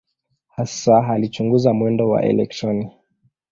Hasa 0.47 1.07
alichunguza 1.09 1.73
mwendo 1.73 2.09
wa 2.09 2.23
elektroni. 2.23 2.91